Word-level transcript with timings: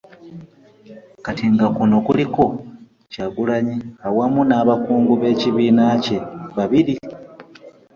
Kati 1.25 1.45
nga 1.53 1.67
kuno 1.75 1.97
kuliko 2.05 2.43
Kyagulanyi 3.11 3.75
awamu 4.07 4.41
n'abakungu 4.45 5.13
b'ekibiina 5.21 5.85
kye 6.03 6.19
babiri. 6.57 6.95